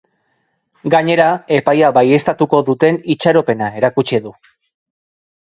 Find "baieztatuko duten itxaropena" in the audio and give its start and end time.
1.97-3.69